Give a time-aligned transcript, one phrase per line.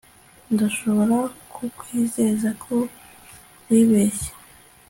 [0.53, 1.17] Ndashobora
[1.53, 2.75] kukwizeza ko
[3.69, 4.31] wibeshye